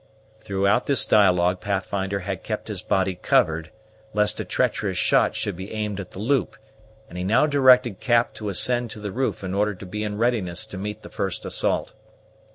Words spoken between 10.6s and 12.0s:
to meet the first assault.